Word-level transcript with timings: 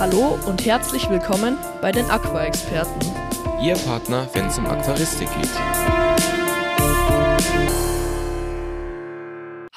Hallo 0.00 0.38
und 0.46 0.64
herzlich 0.64 1.10
willkommen 1.10 1.58
bei 1.82 1.90
den 1.90 2.08
Aqua-Experten. 2.08 3.00
Ihr 3.60 3.74
Partner, 3.74 4.28
wenn 4.32 4.46
es 4.46 4.56
um 4.56 4.64
Aquaristik 4.66 5.28
geht. 5.40 5.97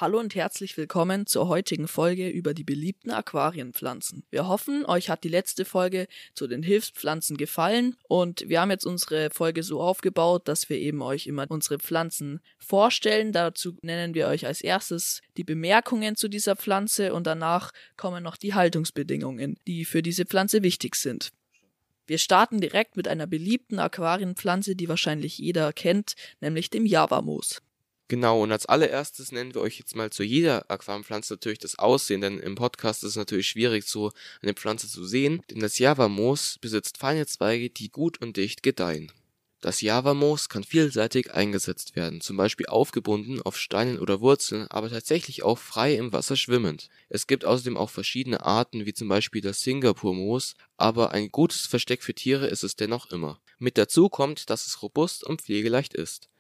Hallo 0.02 0.20
und 0.20 0.34
herzlich 0.34 0.78
willkommen 0.78 1.28
zur 1.28 1.48
heutigen 1.48 1.88
Folge 1.88 2.28
über 2.28 2.56
die 2.56 2.64
beliebten 2.64 3.12
Aquarienpflanzen. 3.12 4.24
Wir 4.32 4.48
hoffen, 4.48 4.84
euch 4.88 5.12
hat 5.12 5.24
die 5.24 5.30
letzte 5.30 5.64
Folge 5.64 6.08
zu 6.34 6.48
den 6.48 6.64
Hilfspflanzen 6.64 7.38
gefallen 7.38 7.96
und 8.08 8.50
wir 8.50 8.62
haben 8.62 8.72
jetzt 8.72 8.88
unsere 8.88 9.30
Folge 9.30 9.62
so 9.62 9.80
aufgebaut, 9.80 10.48
dass 10.48 10.70
wir 10.70 10.80
eben 10.80 11.04
euch 11.04 11.28
immer 11.28 11.46
unsere 11.52 11.78
Pflanzen 11.78 12.40
vorstellen. 12.58 13.32
Dazu 13.32 13.78
nennen 13.84 14.16
wir 14.16 14.26
euch 14.26 14.48
als 14.48 14.62
erstes 14.62 15.22
die 15.38 15.44
Bemerkungen 15.44 16.16
zu 16.16 16.30
dieser 16.30 16.56
Pflanze 16.56 17.14
und 17.14 17.28
danach 17.28 17.72
kommen 17.96 18.24
noch 18.24 18.38
die 18.38 18.56
Haltungsbedingungen, 18.56 19.60
die 19.68 19.86
für 19.86 20.02
diese 20.02 20.26
Pflanze 20.26 20.64
wichtig 20.64 20.96
sind. 20.96 21.32
Wir 22.08 22.18
starten 22.18 22.60
direkt 22.60 22.98
mit 22.98 23.08
einer 23.08 23.28
beliebten 23.28 23.78
Aquarienpflanze, 23.78 24.76
die 24.76 24.90
wahrscheinlich 24.90 25.38
jeder 25.38 25.72
kennt, 25.74 26.16
nämlich 26.40 26.72
dem 26.72 26.88
Javamoos. 26.88 27.62
Genau, 28.12 28.44
und 28.44 28.52
als 28.52 28.66
allererstes 28.66 29.32
nennen 29.32 29.54
wir 29.54 29.62
euch 29.62 29.80
jetzt 29.80 29.96
mal 29.96 30.10
zu 30.10 30.22
jeder 30.22 30.70
Aquariumpflanze 30.70 31.36
natürlich 31.36 31.60
das 31.60 31.80
Aussehen, 31.80 32.20
denn 32.20 32.40
im 32.40 32.56
Podcast 32.56 33.06
ist 33.06 33.12
es 33.12 33.16
natürlich 33.16 33.48
schwierig, 33.48 33.86
so 33.86 34.12
eine 34.42 34.54
Pflanze 34.54 34.90
zu 34.90 35.06
sehen, 35.06 35.42
denn 35.50 35.62
das 35.62 35.80
Javamoos 35.80 36.58
besitzt 36.60 36.98
feine 36.98 37.26
Zweige, 37.26 37.70
die 37.70 37.90
gut 37.90 38.20
und 38.20 38.36
dicht 38.36 38.64
gedeihen. 38.64 39.14
Das 39.62 39.80
Javamoos 39.80 40.50
kann 40.50 40.66
vielseitig 40.66 41.34
eingesetzt 41.34 41.96
werden, 41.96 42.20
zum 42.20 42.36
Beispiel 42.36 42.66
aufgebunden 42.66 43.42
auf 43.42 43.58
Steinen 43.58 43.98
oder 43.98 44.20
Wurzeln, 44.20 44.68
aber 44.68 44.90
tatsächlich 44.90 45.44
auch 45.44 45.58
frei 45.58 45.96
im 45.96 46.12
Wasser 46.12 46.36
schwimmend. 46.36 46.90
Es 47.08 47.28
gibt 47.28 47.46
außerdem 47.46 47.78
auch 47.78 47.92
verschiedene 47.92 48.44
Arten, 48.44 48.86
wie 48.86 48.94
zum 48.94 49.08
Beispiel 49.08 49.40
das 49.40 49.62
Singapurmoos, 49.62 50.56
aber 50.76 51.12
ein 51.12 51.32
gutes 51.32 51.66
Versteck 51.66 52.04
für 52.04 52.14
Tiere 52.14 52.48
ist 52.48 52.66
es 52.66 52.76
dennoch 52.76 53.10
immer. 53.10 53.40
Mit 53.58 53.78
dazu 53.78 54.10
kommt, 54.10 54.50
dass 54.50 54.68
es 54.68 54.82
robust 54.82 55.24
und 55.24 55.42
pflegeleicht 55.42 55.94
ist. 55.94 56.31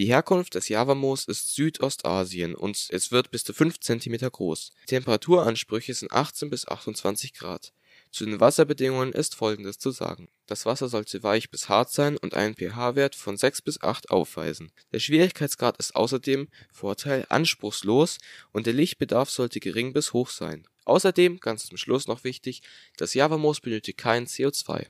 Die 0.00 0.06
Herkunft 0.06 0.54
des 0.54 0.70
Javamoos 0.70 1.26
ist 1.26 1.54
Südostasien 1.54 2.54
und 2.54 2.86
es 2.88 3.12
wird 3.12 3.30
bis 3.30 3.44
zu 3.44 3.52
5 3.52 3.80
cm 3.80 4.30
groß. 4.32 4.72
Die 4.84 4.86
Temperaturansprüche 4.86 5.92
sind 5.92 6.10
18 6.10 6.48
bis 6.48 6.66
28 6.66 7.34
Grad. 7.34 7.74
Zu 8.10 8.24
den 8.24 8.40
Wasserbedingungen 8.40 9.12
ist 9.12 9.34
folgendes 9.34 9.78
zu 9.78 9.90
sagen. 9.90 10.30
Das 10.46 10.64
Wasser 10.64 10.88
sollte 10.88 11.22
weich 11.22 11.50
bis 11.50 11.68
hart 11.68 11.92
sein 11.92 12.16
und 12.16 12.32
einen 12.32 12.54
pH-Wert 12.54 13.14
von 13.14 13.36
6 13.36 13.60
bis 13.60 13.82
8 13.82 14.10
aufweisen. 14.10 14.72
Der 14.90 15.00
Schwierigkeitsgrad 15.00 15.76
ist 15.76 15.94
außerdem 15.94 16.48
Vorteil 16.72 17.26
anspruchslos 17.28 18.16
und 18.52 18.64
der 18.64 18.72
Lichtbedarf 18.72 19.28
sollte 19.28 19.60
gering 19.60 19.92
bis 19.92 20.14
hoch 20.14 20.30
sein. 20.30 20.66
Außerdem, 20.86 21.40
ganz 21.40 21.66
zum 21.66 21.76
Schluss 21.76 22.08
noch 22.08 22.24
wichtig, 22.24 22.62
das 22.96 23.12
Javamoos 23.12 23.60
benötigt 23.60 23.98
kein 23.98 24.26
CO2. 24.26 24.86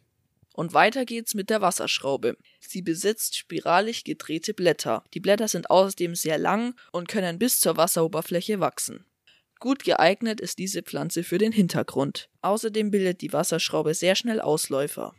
Und 0.61 0.75
weiter 0.75 1.07
geht's 1.07 1.33
mit 1.33 1.49
der 1.49 1.63
Wasserschraube. 1.63 2.37
Sie 2.61 2.83
besitzt 2.83 3.35
spiralig 3.35 4.05
gedrehte 4.05 4.53
Blätter. 4.53 5.03
Die 5.15 5.21
Blätter 5.21 5.49
sind 5.49 5.71
außerdem 5.71 6.15
sehr 6.15 6.37
lang 6.37 6.75
und 6.93 7.09
können 7.09 7.39
bis 7.39 7.61
zur 7.61 7.79
Wasseroberfläche 7.79 8.61
wachsen. 8.61 9.07
Gut 9.59 9.85
geeignet 9.85 10.39
ist 10.39 10.59
diese 10.59 10.83
Pflanze 10.83 11.25
für 11.25 11.39
den 11.39 11.53
Hintergrund. 11.53 12.29
Außerdem 12.43 12.91
bildet 12.91 13.23
die 13.23 13.33
Wasserschraube 13.33 13.95
sehr 13.95 14.17
schnell 14.17 14.39
Ausläufer. 14.39 15.15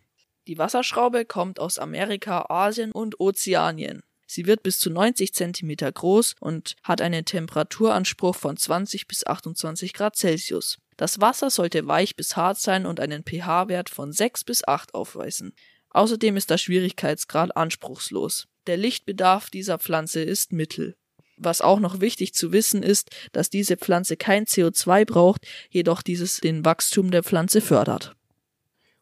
Die 0.46 0.60
Wasserschraube 0.60 1.26
kommt 1.26 1.60
aus 1.60 1.80
Amerika, 1.80 2.46
Asien 2.50 2.92
und 2.92 3.20
Ozeanien. 3.20 4.04
Sie 4.28 4.46
wird 4.46 4.62
bis 4.62 4.78
zu 4.78 4.92
90 4.92 5.34
cm 5.34 5.76
groß 5.92 6.36
und 6.40 6.76
hat 6.84 7.02
einen 7.02 7.26
Temperaturanspruch 7.26 8.36
von 8.36 8.58
20 8.58 9.08
bis 9.08 9.26
28 9.26 9.94
Grad 9.94 10.16
Celsius. 10.16 10.78
Das 11.02 11.20
Wasser 11.20 11.50
sollte 11.50 11.88
weich 11.88 12.16
bis 12.16 12.36
hart 12.36 12.60
sein 12.60 12.86
und 12.86 13.00
einen 13.00 13.24
pH-Wert 13.24 13.90
von 13.90 14.12
6 14.12 14.44
bis 14.44 14.68
8 14.68 14.94
aufweisen. 14.94 15.56
Außerdem 15.90 16.38
ist 16.38 16.52
der 16.52 16.60
Schwierigkeitsgrad 16.60 17.58
anspruchslos. 17.58 18.48
Der 18.68 18.78
Lichtbedarf 18.78 19.50
dieser 19.50 19.80
Pflanze 19.80 20.22
ist 20.22 20.54
mittel. 20.54 20.96
Was 21.38 21.62
auch 21.62 21.80
noch 21.80 22.02
wichtig 22.02 22.36
zu 22.36 22.52
wissen 22.52 22.84
ist, 22.84 23.10
dass 23.32 23.50
diese 23.50 23.78
Pflanze 23.78 24.16
kein 24.16 24.46
CO2 24.46 25.06
braucht, 25.06 25.48
jedoch 25.72 26.04
dieses 26.04 26.40
den 26.40 26.66
Wachstum 26.66 27.10
der 27.10 27.24
Pflanze 27.24 27.62
fördert. 27.62 28.16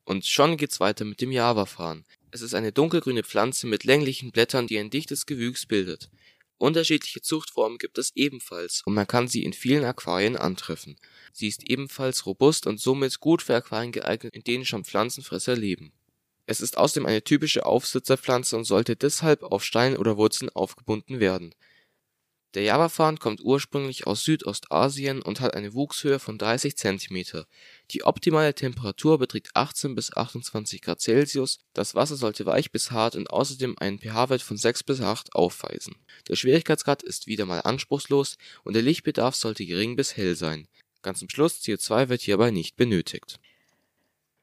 Und 0.05 0.25
schon 0.25 0.55
geht's 0.55 0.79
weiter 0.79 1.03
mit 1.03 1.19
dem 1.19 1.33
Java-Farn. 1.33 2.05
Es 2.31 2.41
ist 2.41 2.53
eine 2.53 2.71
dunkelgrüne 2.71 3.23
Pflanze 3.23 3.67
mit 3.67 3.83
länglichen 3.83 4.31
Blättern, 4.31 4.67
die 4.67 4.79
ein 4.79 4.89
dichtes 4.89 5.25
Gewüchs 5.25 5.65
bildet. 5.65 6.09
Unterschiedliche 6.59 7.21
Zuchtformen 7.21 7.77
gibt 7.77 7.97
es 7.97 8.11
ebenfalls 8.15 8.83
und 8.85 8.93
man 8.93 9.07
kann 9.07 9.27
sie 9.27 9.43
in 9.43 9.53
vielen 9.53 9.85
Aquarien 9.85 10.35
antreffen. 10.35 10.97
Sie 11.31 11.47
ist 11.47 11.63
ebenfalls 11.63 12.25
robust 12.25 12.67
und 12.67 12.79
somit 12.79 13.19
gut 13.19 13.41
für 13.41 13.55
Aquarien 13.55 13.93
geeignet, 13.93 14.35
in 14.35 14.43
denen 14.43 14.65
schon 14.65 14.83
Pflanzenfresser 14.83 15.55
leben. 15.55 15.93
Es 16.45 16.59
ist 16.59 16.77
außerdem 16.77 17.05
eine 17.05 17.23
typische 17.23 17.65
Aufsitzerpflanze 17.65 18.57
und 18.57 18.65
sollte 18.65 18.95
deshalb 18.95 19.41
auf 19.41 19.63
Steinen 19.63 19.97
oder 19.97 20.17
Wurzeln 20.17 20.49
aufgebunden 20.49 21.19
werden 21.19 21.55
der 22.55 22.63
Javafarn 22.63 23.19
kommt 23.19 23.41
ursprünglich 23.41 24.07
aus 24.07 24.23
Südostasien 24.23 25.21
und 25.21 25.39
hat 25.39 25.53
eine 25.53 25.73
Wuchshöhe 25.73 26.17
von 26.17 26.37
30 26.37 26.75
cm. 26.75 27.45
Die 27.91 28.03
optimale 28.03 28.55
Temperatur 28.55 29.19
beträgt 29.19 29.49
18 29.53 29.93
bis 29.93 30.15
28 30.15 30.81
Grad 30.81 30.99
Celsius, 30.99 31.59
das 31.73 31.93
Wasser 31.93 32.15
sollte 32.15 32.45
weich 32.45 32.71
bis 32.71 32.89
hart 32.89 33.15
und 33.15 33.29
außerdem 33.29 33.75
einen 33.77 33.99
pH-Wert 33.99 34.41
von 34.41 34.57
6 34.57 34.83
bis 34.83 35.01
8 35.01 35.35
aufweisen. 35.35 35.95
Der 36.27 36.35
Schwierigkeitsgrad 36.35 37.03
ist 37.03 37.27
wieder 37.27 37.45
mal 37.45 37.59
anspruchslos 37.59 38.37
und 38.63 38.73
der 38.73 38.81
Lichtbedarf 38.81 39.35
sollte 39.35 39.65
gering 39.65 39.95
bis 39.95 40.17
hell 40.17 40.35
sein. 40.35 40.67
Ganz 41.01 41.19
zum 41.19 41.29
Schluss 41.29 41.61
CO2 41.61 42.09
wird 42.09 42.21
hierbei 42.21 42.51
nicht 42.51 42.75
benötigt. 42.75 43.39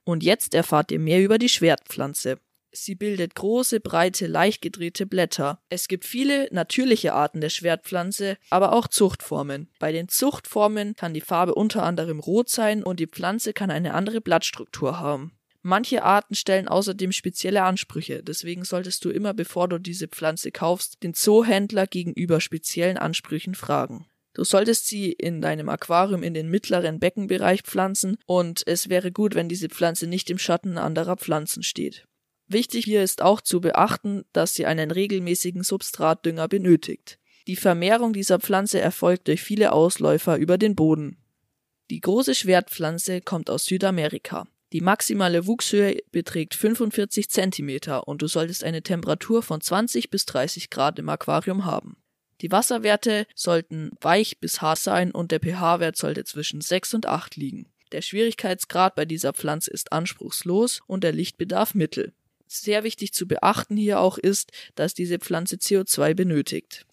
Und 0.05 0.23
jetzt 0.23 0.55
erfahrt 0.55 0.93
ihr 0.93 1.01
mehr 1.01 1.21
über 1.21 1.39
die 1.39 1.49
Schwertpflanze. 1.49 2.39
Sie 2.77 2.95
bildet 2.95 3.35
große, 3.35 3.81
breite, 3.81 4.27
leicht 4.27 4.61
gedrehte 4.61 5.07
Blätter. 5.07 5.61
Es 5.71 5.89
gibt 5.89 6.05
viele 6.05 6.49
natürliche 6.53 7.15
Arten 7.15 7.41
der 7.41 7.49
Schwertpflanze, 7.49 8.37
aber 8.51 8.73
auch 8.73 8.87
Zuchtformen. 8.87 9.71
Bei 9.79 9.93
den 9.93 10.09
Zuchtformen 10.09 10.95
kann 10.95 11.15
die 11.15 11.21
Farbe 11.21 11.55
unter 11.55 11.83
anderem 11.85 12.21
rot 12.21 12.51
sein 12.51 12.83
und 12.83 13.01
die 13.01 13.07
Pflanze 13.07 13.53
kann 13.53 13.71
eine 13.71 13.95
andere 13.95 14.21
Blattstruktur 14.21 15.01
haben. 15.01 15.33
Manche 15.63 16.05
Arten 16.05 16.35
stellen 16.35 16.69
außerdem 16.69 17.11
spezielle 17.13 17.65
Ansprüche, 17.65 18.23
deswegen 18.23 18.65
solltest 18.65 19.05
du 19.05 19.11
immer, 19.11 19.35
bevor 19.35 19.69
du 19.69 19.79
diese 19.79 20.07
Pflanze 20.07 20.53
kaufst, 20.53 21.03
den 21.03 21.13
Zoohändler 21.13 21.87
gegenüber 21.89 22.41
speziellen 22.41 22.99
Ansprüchen 22.99 23.57
fragen. 23.57 24.07
Du 24.35 24.45
solltest 24.45 24.87
sie 24.87 25.11
in 25.13 25.41
deinem 25.41 25.71
Aquarium 25.71 26.23
in 26.23 26.35
den 26.35 26.51
mittleren 26.51 27.01
Beckenbereich 27.01 27.63
pflanzen 27.63 28.19
und 28.27 28.63
es 28.67 28.91
wäre 28.91 29.11
gut, 29.11 29.35
wenn 29.35 29.49
diese 29.49 29.71
Pflanze 29.71 30.07
nicht 30.07 30.29
im 30.29 30.39
Schatten 30.39 30.77
anderer 30.77 31.17
Pflanzen 31.17 31.63
steht. 31.63 32.07
Wichtig 32.49 32.85
hier 32.85 33.03
ist 33.03 33.23
auch 33.23 33.41
zu 33.41 33.61
beachten, 33.61 34.25
dass 34.33 34.55
sie 34.55 34.67
einen 34.67 34.91
regelmäßigen 34.91 35.63
Substratdünger 35.65 36.49
benötigt. 36.49 37.19
Die 37.47 37.57
Vermehrung 37.57 38.13
dieser 38.13 38.39
Pflanze 38.39 38.81
erfolgt 38.81 39.29
durch 39.29 39.43
viele 39.43 39.73
Ausläufer 39.73 40.37
über 40.37 40.59
den 40.59 40.75
Boden. 40.75 41.17
Die 41.91 42.01
große 42.01 42.35
Schwertpflanze 42.35 43.21
kommt 43.21 43.51
aus 43.51 43.65
Südamerika. 43.67 44.47
Die 44.73 44.81
maximale 44.81 45.47
Wuchshöhe 45.47 45.99
beträgt 46.11 46.55
45 46.55 47.31
cm 47.31 48.01
und 48.05 48.23
du 48.23 48.27
solltest 48.27 48.65
eine 48.65 48.83
Temperatur 48.83 49.43
von 49.43 49.61
20 49.61 50.11
bis 50.11 50.27
30 50.27 50.71
Grad 50.71 50.99
im 50.99 51.09
Aquarium 51.09 51.65
haben. 51.65 51.97
Die 52.41 52.51
Wasserwerte 52.51 53.27
sollten 53.35 53.93
weich 54.01 54.39
bis 54.41 54.61
hart 54.61 54.79
sein 54.79 55.13
und 55.13 55.31
der 55.31 55.41
pH-Wert 55.41 55.97
sollte 55.97 56.25
zwischen 56.25 56.61
6 56.61 56.95
und 56.95 57.07
8 57.07 57.37
liegen. 57.37 57.73
Der 57.93 58.03
Schwierigkeitsgrad 58.03 58.97
bei 58.97 59.05
dieser 59.05 59.33
Pflanze 59.33 59.71
ist 59.71 59.93
anspruchslos 59.93 60.81
und 60.87 61.05
der 61.05 61.13
Lichtbedarf 61.13 61.75
mittel. 61.75 62.13
Sehr 62.47 62.85
wichtig 62.85 63.13
zu 63.13 63.27
beachten 63.27 63.77
hier 63.77 64.01
auch 64.01 64.19
ist, 64.19 64.53
dass 64.75 64.95
diese 64.95 65.19
Pflanze 65.19 65.57
CO2 65.57 66.15
benötigt. 66.15 66.87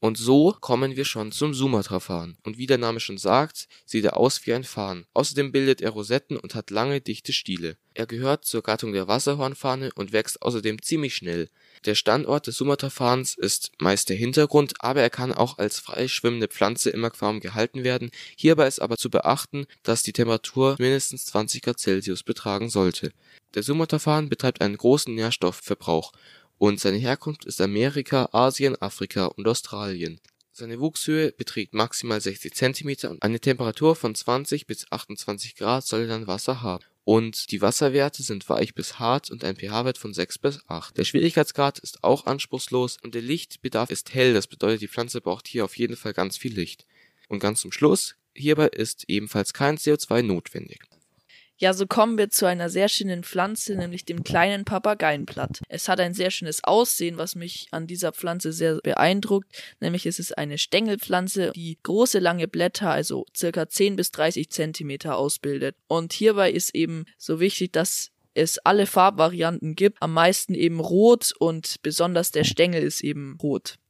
Und 0.00 0.16
so 0.18 0.56
kommen 0.60 0.96
wir 0.96 1.04
schon 1.04 1.32
zum 1.32 1.54
Sumatra-Farn. 1.54 2.36
Und 2.44 2.58
wie 2.58 2.66
der 2.66 2.78
Name 2.78 3.00
schon 3.00 3.18
sagt, 3.18 3.68
sieht 3.84 4.04
er 4.04 4.16
aus 4.16 4.46
wie 4.46 4.54
ein 4.54 4.64
Farn. 4.64 5.06
Außerdem 5.14 5.52
bildet 5.52 5.80
er 5.80 5.90
Rosetten 5.90 6.36
und 6.36 6.54
hat 6.54 6.70
lange, 6.70 7.00
dichte 7.00 7.32
Stiele. 7.32 7.76
Er 7.94 8.06
gehört 8.06 8.44
zur 8.44 8.62
Gattung 8.62 8.92
der 8.92 9.08
Wasserhornfahne 9.08 9.90
und 9.96 10.12
wächst 10.12 10.40
außerdem 10.42 10.80
ziemlich 10.82 11.16
schnell. 11.16 11.50
Der 11.84 11.96
Standort 11.96 12.46
des 12.46 12.56
Sumatra-Farns 12.56 13.34
ist 13.36 13.72
meist 13.80 14.08
der 14.08 14.16
Hintergrund, 14.16 14.74
aber 14.78 15.02
er 15.02 15.10
kann 15.10 15.32
auch 15.32 15.58
als 15.58 15.80
frei 15.80 16.06
schwimmende 16.06 16.46
Pflanze 16.46 16.90
im 16.90 17.04
Aquarium 17.04 17.40
gehalten 17.40 17.82
werden. 17.82 18.10
Hierbei 18.36 18.68
ist 18.68 18.80
aber 18.80 18.96
zu 18.96 19.10
beachten, 19.10 19.66
dass 19.82 20.04
die 20.04 20.12
Temperatur 20.12 20.76
mindestens 20.78 21.26
20 21.26 21.62
Grad 21.62 21.80
Celsius 21.80 22.22
betragen 22.22 22.68
sollte. 22.68 23.10
Der 23.54 23.64
Sumatra-Farn 23.64 24.28
betreibt 24.28 24.60
einen 24.60 24.76
großen 24.76 25.14
Nährstoffverbrauch 25.14 26.12
und 26.58 26.80
seine 26.80 26.98
Herkunft 26.98 27.44
ist 27.44 27.60
Amerika, 27.60 28.28
Asien, 28.32 28.80
Afrika 28.80 29.26
und 29.26 29.46
Australien. 29.46 30.20
Seine 30.52 30.80
Wuchshöhe 30.80 31.30
beträgt 31.30 31.72
maximal 31.72 32.20
60 32.20 32.52
cm 32.52 33.10
und 33.10 33.22
eine 33.22 33.38
Temperatur 33.38 33.94
von 33.94 34.14
20 34.14 34.66
bis 34.66 34.90
28 34.90 35.54
Grad 35.54 35.86
soll 35.86 36.08
dann 36.08 36.26
Wasser 36.26 36.62
haben. 36.62 36.84
Und 37.04 37.52
die 37.52 37.62
Wasserwerte 37.62 38.22
sind 38.22 38.48
weich 38.48 38.74
bis 38.74 38.98
hart 38.98 39.30
und 39.30 39.44
ein 39.44 39.56
pH-Wert 39.56 39.96
von 39.96 40.12
6 40.12 40.38
bis 40.38 40.60
8. 40.66 40.98
Der 40.98 41.04
Schwierigkeitsgrad 41.04 41.78
ist 41.78 42.02
auch 42.04 42.26
anspruchslos 42.26 42.98
und 43.02 43.14
der 43.14 43.22
Lichtbedarf 43.22 43.90
ist 43.90 44.12
hell, 44.12 44.34
das 44.34 44.46
bedeutet 44.46 44.82
die 44.82 44.88
Pflanze 44.88 45.20
braucht 45.20 45.46
hier 45.46 45.64
auf 45.64 45.78
jeden 45.78 45.96
Fall 45.96 46.12
ganz 46.12 46.36
viel 46.36 46.52
Licht. 46.52 46.86
Und 47.28 47.38
ganz 47.38 47.60
zum 47.60 47.72
Schluss, 47.72 48.16
hierbei 48.34 48.66
ist 48.66 49.04
ebenfalls 49.08 49.52
kein 49.52 49.78
CO2 49.78 50.22
notwendig. 50.22 50.80
Ja, 51.60 51.74
so 51.74 51.88
kommen 51.88 52.18
wir 52.18 52.30
zu 52.30 52.46
einer 52.46 52.70
sehr 52.70 52.88
schönen 52.88 53.24
Pflanze, 53.24 53.74
nämlich 53.74 54.04
dem 54.04 54.22
kleinen 54.22 54.64
Papageienblatt. 54.64 55.60
Es 55.68 55.88
hat 55.88 55.98
ein 55.98 56.14
sehr 56.14 56.30
schönes 56.30 56.62
Aussehen, 56.62 57.18
was 57.18 57.34
mich 57.34 57.66
an 57.72 57.88
dieser 57.88 58.12
Pflanze 58.12 58.52
sehr 58.52 58.76
beeindruckt, 58.76 59.50
nämlich 59.80 60.06
es 60.06 60.20
ist 60.20 60.38
eine 60.38 60.56
Stängelpflanze, 60.56 61.50
die 61.56 61.76
große 61.82 62.20
lange 62.20 62.46
Blätter, 62.46 62.90
also 62.90 63.26
circa 63.36 63.68
10 63.68 63.96
bis 63.96 64.12
30 64.12 64.50
Zentimeter 64.50 65.16
ausbildet. 65.16 65.74
Und 65.88 66.12
hierbei 66.12 66.52
ist 66.52 66.76
eben 66.76 67.06
so 67.16 67.40
wichtig, 67.40 67.72
dass 67.72 68.12
es 68.34 68.58
alle 68.58 68.86
Farbvarianten 68.86 69.74
gibt, 69.74 70.00
am 70.00 70.12
meisten 70.12 70.54
eben 70.54 70.78
rot 70.78 71.32
und 71.40 71.82
besonders 71.82 72.30
der 72.30 72.44
Stängel 72.44 72.84
ist 72.84 73.02
eben 73.02 73.36
rot. 73.42 73.80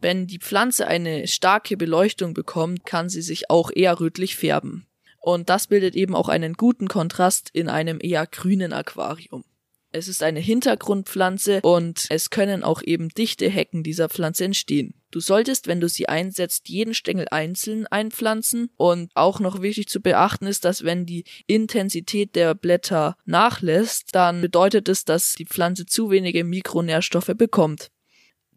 Wenn 0.00 0.26
die 0.26 0.38
Pflanze 0.38 0.86
eine 0.86 1.28
starke 1.28 1.76
Beleuchtung 1.76 2.32
bekommt, 2.32 2.86
kann 2.86 3.10
sie 3.10 3.20
sich 3.20 3.50
auch 3.50 3.70
eher 3.74 4.00
rötlich 4.00 4.36
färben. 4.36 4.86
Und 5.20 5.48
das 5.50 5.66
bildet 5.66 5.94
eben 5.94 6.14
auch 6.14 6.28
einen 6.28 6.54
guten 6.54 6.88
Kontrast 6.88 7.50
in 7.52 7.68
einem 7.68 7.98
eher 8.00 8.26
grünen 8.26 8.72
Aquarium. 8.72 9.44
Es 9.92 10.06
ist 10.06 10.22
eine 10.22 10.38
Hintergrundpflanze 10.38 11.60
und 11.62 12.06
es 12.10 12.30
können 12.30 12.62
auch 12.62 12.80
eben 12.80 13.08
dichte 13.08 13.48
Hecken 13.48 13.82
dieser 13.82 14.08
Pflanze 14.08 14.44
entstehen. 14.44 14.94
Du 15.10 15.18
solltest, 15.18 15.66
wenn 15.66 15.80
du 15.80 15.88
sie 15.88 16.08
einsetzt, 16.08 16.68
jeden 16.68 16.94
Stängel 16.94 17.26
einzeln 17.32 17.88
einpflanzen 17.88 18.70
und 18.76 19.10
auch 19.14 19.40
noch 19.40 19.62
wichtig 19.62 19.88
zu 19.88 20.00
beachten 20.00 20.46
ist, 20.46 20.64
dass 20.64 20.84
wenn 20.84 21.06
die 21.06 21.24
Intensität 21.48 22.36
der 22.36 22.54
Blätter 22.54 23.16
nachlässt, 23.24 24.14
dann 24.14 24.40
bedeutet 24.40 24.88
es, 24.88 25.04
dass 25.04 25.34
die 25.34 25.46
Pflanze 25.46 25.86
zu 25.86 26.10
wenige 26.10 26.44
Mikronährstoffe 26.44 27.32
bekommt. 27.36 27.90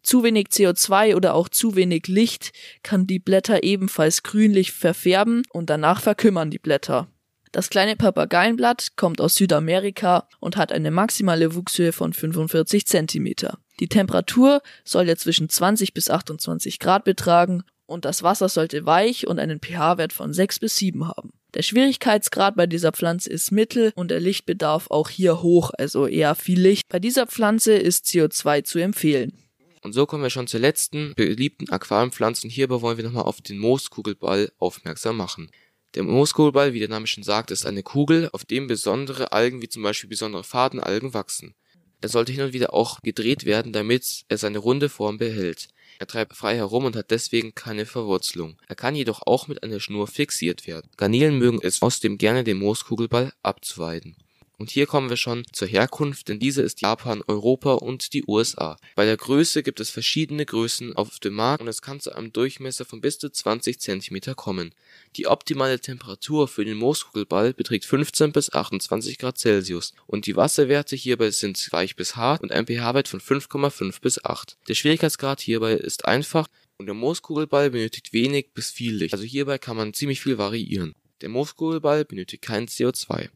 Zu 0.04 0.22
wenig 0.22 0.48
CO2 0.48 1.16
oder 1.16 1.34
auch 1.34 1.48
zu 1.48 1.76
wenig 1.76 2.08
Licht 2.08 2.52
kann 2.82 3.06
die 3.06 3.18
Blätter 3.18 3.62
ebenfalls 3.62 4.22
grünlich 4.22 4.70
verfärben 4.70 5.42
und 5.50 5.70
danach 5.70 6.02
verkümmern 6.02 6.50
die 6.50 6.58
Blätter. 6.58 7.08
Das 7.52 7.70
kleine 7.70 7.96
Papageienblatt 7.96 8.96
kommt 8.96 9.20
aus 9.20 9.36
Südamerika 9.36 10.28
und 10.40 10.58
hat 10.58 10.72
eine 10.72 10.90
maximale 10.90 11.54
Wuchshöhe 11.54 11.92
von 11.92 12.12
45 12.12 12.86
Zentimeter. 12.86 13.58
Die 13.80 13.88
Temperatur 13.88 14.60
sollte 14.84 15.16
zwischen 15.16 15.48
20 15.48 15.94
bis 15.94 16.10
28 16.10 16.80
Grad 16.80 17.04
betragen 17.04 17.62
und 17.86 18.04
das 18.04 18.22
Wasser 18.22 18.50
sollte 18.50 18.84
weich 18.84 19.26
und 19.26 19.38
einen 19.38 19.60
pH-Wert 19.60 20.12
von 20.12 20.34
6 20.34 20.58
bis 20.58 20.76
7 20.76 21.08
haben. 21.08 21.30
Der 21.54 21.62
Schwierigkeitsgrad 21.62 22.56
bei 22.56 22.66
dieser 22.66 22.92
Pflanze 22.92 23.30
ist 23.30 23.52
mittel 23.52 23.92
und 23.94 24.10
der 24.10 24.20
Lichtbedarf 24.20 24.90
auch 24.90 25.08
hier 25.08 25.40
hoch, 25.40 25.70
also 25.78 26.06
eher 26.06 26.34
viel 26.34 26.60
Licht. 26.60 26.82
Bei 26.88 26.98
dieser 26.98 27.26
Pflanze 27.26 27.74
ist 27.74 28.06
CO2 28.06 28.64
zu 28.64 28.80
empfehlen. 28.80 29.43
Und 29.84 29.92
so 29.92 30.06
kommen 30.06 30.22
wir 30.22 30.30
schon 30.30 30.46
zur 30.46 30.60
letzten 30.60 31.14
beliebten 31.14 31.68
Aquariumpflanze 31.68 32.46
und 32.46 32.50
hierbei 32.50 32.80
wollen 32.80 32.96
wir 32.96 33.04
nochmal 33.04 33.24
auf 33.24 33.42
den 33.42 33.58
Mooskugelball 33.58 34.50
aufmerksam 34.58 35.18
machen. 35.18 35.50
Der 35.94 36.04
Mooskugelball, 36.04 36.72
wie 36.72 36.78
der 36.78 36.88
Name 36.88 37.06
schon 37.06 37.22
sagt, 37.22 37.50
ist 37.50 37.66
eine 37.66 37.82
Kugel, 37.82 38.30
auf 38.32 38.46
dem 38.46 38.66
besondere 38.66 39.32
Algen 39.32 39.60
wie 39.60 39.68
zum 39.68 39.82
Beispiel 39.82 40.08
besondere 40.08 40.42
Fadenalgen 40.42 41.12
wachsen. 41.12 41.54
Er 42.00 42.08
sollte 42.08 42.32
hin 42.32 42.40
und 42.40 42.54
wieder 42.54 42.72
auch 42.72 43.00
gedreht 43.02 43.44
werden, 43.44 43.74
damit 43.74 44.24
er 44.28 44.38
seine 44.38 44.58
runde 44.58 44.88
Form 44.88 45.18
behält. 45.18 45.68
Er 45.98 46.06
treibt 46.06 46.34
frei 46.34 46.56
herum 46.56 46.86
und 46.86 46.96
hat 46.96 47.10
deswegen 47.10 47.54
keine 47.54 47.84
Verwurzelung. 47.84 48.56
Er 48.66 48.76
kann 48.76 48.96
jedoch 48.96 49.20
auch 49.26 49.48
mit 49.48 49.62
einer 49.62 49.80
Schnur 49.80 50.06
fixiert 50.06 50.66
werden. 50.66 50.90
Garnelen 50.96 51.38
mögen 51.38 51.60
es 51.62 51.82
außerdem 51.82 52.16
gerne 52.16 52.42
den 52.42 52.56
Mooskugelball 52.56 53.34
abzuweiden. 53.42 54.16
Und 54.64 54.70
hier 54.70 54.86
kommen 54.86 55.10
wir 55.10 55.18
schon 55.18 55.44
zur 55.52 55.68
Herkunft, 55.68 56.28
denn 56.28 56.38
diese 56.38 56.62
ist 56.62 56.80
Japan, 56.80 57.22
Europa 57.26 57.74
und 57.74 58.14
die 58.14 58.24
USA. 58.26 58.78
Bei 58.96 59.04
der 59.04 59.18
Größe 59.18 59.62
gibt 59.62 59.78
es 59.78 59.90
verschiedene 59.90 60.46
Größen 60.46 60.96
auf 60.96 61.18
dem 61.18 61.34
Markt 61.34 61.60
und 61.60 61.68
es 61.68 61.82
kann 61.82 62.00
zu 62.00 62.14
einem 62.14 62.32
Durchmesser 62.32 62.86
von 62.86 63.02
bis 63.02 63.18
zu 63.18 63.28
20 63.28 63.78
cm 63.78 64.34
kommen. 64.34 64.74
Die 65.16 65.26
optimale 65.26 65.80
Temperatur 65.80 66.48
für 66.48 66.64
den 66.64 66.78
Mooskugelball 66.78 67.52
beträgt 67.52 67.84
15 67.84 68.32
bis 68.32 68.54
28 68.54 69.18
Grad 69.18 69.36
Celsius 69.36 69.92
und 70.06 70.24
die 70.24 70.34
Wasserwerte 70.34 70.96
hierbei 70.96 71.30
sind 71.30 71.70
weich 71.70 71.94
bis 71.94 72.16
hart 72.16 72.42
und 72.42 72.50
ein 72.50 72.66
pH-Wert 72.66 73.08
von 73.08 73.20
5,5 73.20 74.00
bis 74.00 74.24
8. 74.24 74.56
Der 74.66 74.74
Schwierigkeitsgrad 74.74 75.42
hierbei 75.42 75.74
ist 75.74 76.06
einfach 76.06 76.48
und 76.78 76.86
der 76.86 76.94
Mooskugelball 76.94 77.68
benötigt 77.68 78.14
wenig 78.14 78.54
bis 78.54 78.70
viel 78.70 78.94
Licht, 78.96 79.12
also 79.12 79.26
hierbei 79.26 79.58
kann 79.58 79.76
man 79.76 79.92
ziemlich 79.92 80.22
viel 80.22 80.38
variieren. 80.38 80.94
Der 81.20 81.28
Mooskugelball 81.28 82.06
benötigt 82.06 82.42
kein 82.42 82.66
CO2. 82.66 83.28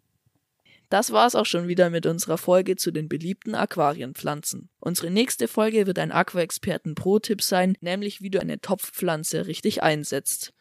Das 0.88 1.12
war's 1.12 1.34
auch 1.34 1.44
schon 1.44 1.68
wieder 1.68 1.90
mit 1.90 2.06
unserer 2.06 2.38
Folge 2.38 2.76
zu 2.76 2.90
den 2.90 3.08
beliebten 3.08 3.54
Aquarienpflanzen. 3.54 4.70
Unsere 4.80 5.10
nächste 5.10 5.46
Folge 5.46 5.86
wird 5.86 5.98
ein 5.98 6.12
Aquaexperten 6.12 6.94
Pro-Tipp 6.94 7.42
sein, 7.42 7.76
nämlich 7.80 8.22
wie 8.22 8.30
du 8.30 8.40
eine 8.40 8.60
Topfpflanze 8.60 9.46
richtig 9.46 9.82
einsetzt. 9.82 10.54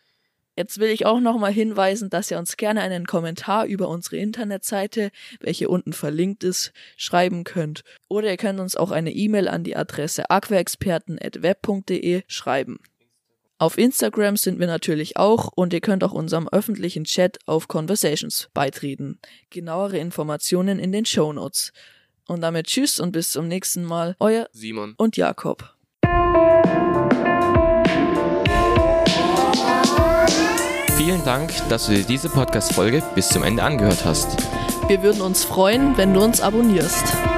Jetzt 0.58 0.80
will 0.80 0.90
ich 0.90 1.06
auch 1.06 1.20
nochmal 1.20 1.54
hinweisen, 1.54 2.10
dass 2.10 2.32
ihr 2.32 2.40
uns 2.40 2.58
gerne 2.58 2.82
einen 2.82 3.06
Kommentar 3.06 3.68
über 3.68 3.88
unsere 3.90 4.18
Internetseite, 4.18 5.12
welche 5.40 5.70
unten 5.70 5.94
verlinkt 5.94 6.44
ist, 6.44 6.74
schreiben 6.98 7.44
könnt. 7.44 7.84
Oder 8.10 8.32
ihr 8.32 8.38
könnt 8.38 8.60
uns 8.60 8.76
auch 8.76 8.90
eine 8.90 9.12
E-Mail 9.12 9.48
an 9.48 9.64
die 9.64 9.76
Adresse 9.76 10.32
aquaexperten.web.de 10.32 12.24
schreiben. 12.28 12.80
Auf 13.60 13.80
Instagram 13.80 14.38
sind 14.38 14.60
wir 14.60 14.68
natürlich 14.68 15.18
auch 15.18 15.50
und 15.56 15.74
ihr 15.74 15.82
könnt 15.82 16.04
auch 16.04 16.12
unserem 16.12 16.48
öffentlichen 16.48 17.06
Chat 17.06 17.40
auf 17.48 17.68
Conversations 17.68 18.50
beitreten. 18.54 19.20
Genauere 19.50 19.98
Informationen 19.98 20.78
in 20.78 20.92
den 20.92 21.06
Show 21.06 21.34
Notes. 21.34 21.72
Und 22.28 22.42
damit 22.42 22.68
tschüss 22.68 23.00
und 23.00 23.14
bis 23.14 23.32
zum 23.32 23.48
nächsten 23.48 23.84
Mal. 23.84 24.16
Euer 24.20 24.48
Simon 24.52 24.94
und 24.98 25.18
Jakob. 25.18 25.74
Vielen 30.98 31.24
Dank, 31.26 31.52
dass 31.70 31.88
du 31.88 31.96
dir 31.96 32.04
diese 32.04 32.30
Podcast-Folge 32.30 33.02
bis 33.16 33.30
zum 33.30 33.42
Ende 33.42 33.64
angehört 33.64 34.06
hast. 34.06 34.38
Wir 34.88 35.02
würden 35.02 35.22
uns 35.22 35.44
freuen, 35.44 35.98
wenn 35.98 36.14
du 36.14 36.22
uns 36.22 36.42
abonnierst. 36.42 37.37